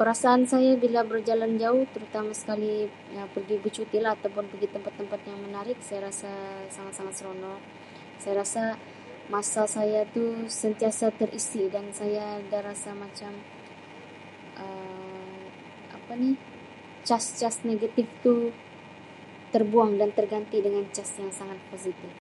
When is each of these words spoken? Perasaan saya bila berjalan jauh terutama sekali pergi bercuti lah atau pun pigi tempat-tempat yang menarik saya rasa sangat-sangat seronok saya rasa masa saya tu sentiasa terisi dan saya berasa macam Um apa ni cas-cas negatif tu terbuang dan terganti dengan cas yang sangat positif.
Perasaan 0.00 0.42
saya 0.52 0.72
bila 0.84 1.00
berjalan 1.12 1.52
jauh 1.62 1.84
terutama 1.94 2.32
sekali 2.40 2.74
pergi 3.34 3.56
bercuti 3.64 3.96
lah 4.04 4.12
atau 4.16 4.28
pun 4.36 4.46
pigi 4.52 4.68
tempat-tempat 4.74 5.20
yang 5.28 5.38
menarik 5.46 5.78
saya 5.88 6.00
rasa 6.08 6.30
sangat-sangat 6.76 7.14
seronok 7.18 7.60
saya 8.22 8.34
rasa 8.42 8.62
masa 9.34 9.62
saya 9.76 10.00
tu 10.14 10.24
sentiasa 10.62 11.06
terisi 11.20 11.62
dan 11.74 11.86
saya 11.98 12.24
berasa 12.52 12.90
macam 13.04 13.32
Um 14.62 15.40
apa 15.96 16.12
ni 16.22 16.30
cas-cas 17.08 17.56
negatif 17.70 18.04
tu 18.24 18.34
terbuang 19.54 19.92
dan 20.00 20.10
terganti 20.18 20.56
dengan 20.66 20.84
cas 20.96 21.10
yang 21.20 21.30
sangat 21.38 21.56
positif. 21.72 22.12